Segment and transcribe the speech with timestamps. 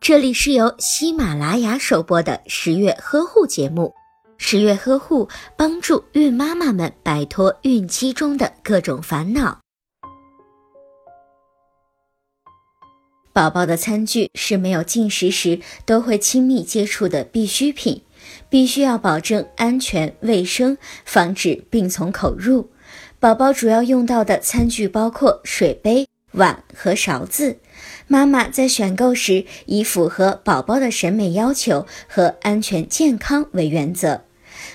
[0.00, 3.94] 这里是由喜马拉雅首播的十月呵护节目。
[4.36, 9.60] 十月呵护帮助孕妈妈们摆脱孕期中的各种烦恼。
[13.32, 18.02] 宝宝的餐具是没有进食时都会亲密接触的必需品，
[18.50, 22.70] 必须要保证安全卫生，防止病从口入。
[23.18, 26.06] 宝宝主要用到的餐具包括水杯。
[26.34, 27.60] 碗和勺子，
[28.06, 34.22] 妈妈在选购时以符合宝宝的审美要求和安全健康为原则。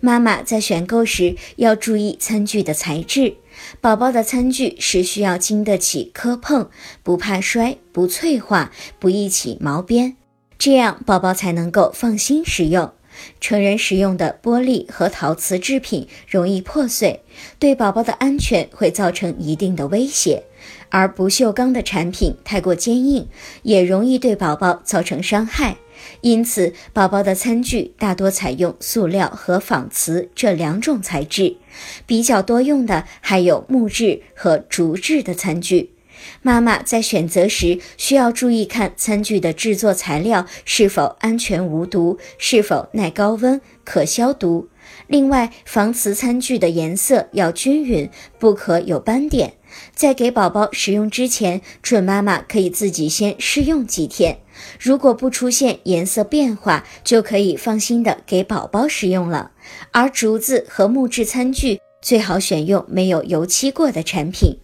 [0.00, 3.36] 妈妈在选购时要注意餐具的材质，
[3.80, 6.68] 宝宝的餐具是需要经得起磕碰，
[7.02, 10.16] 不怕摔，不脆化，不易起毛边，
[10.58, 12.92] 这样宝宝才能够放心使用。
[13.40, 17.20] 成人使用的玻璃和陶瓷制品容易破碎，
[17.58, 20.42] 对宝宝的安全会造成一定的威胁；
[20.88, 23.28] 而不锈钢的产品太过坚硬，
[23.62, 25.76] 也容易对宝宝造成伤害。
[26.20, 31.56] 因此，宝宝的餐具大多采用塑料和仿瓷这两种材质，
[32.04, 35.93] 比较多用的还有木质和竹制的餐具。
[36.42, 44.68] 妈妈在选择时需要注意看餐具的制作材料是否安全无毒，是否耐高温、可消毒。
[45.06, 49.54] 另外，防瓷餐具的颜色要均匀，不可有斑点。
[49.94, 54.38] 在给宝宝使用之前，准妈妈可以自己先试用几天，
[54.78, 59.50] 如果不出现颜色变化，就可以放心的给宝宝使用了。
[59.90, 64.63] 而竹子和木质餐具最好选用没有油漆过的产品。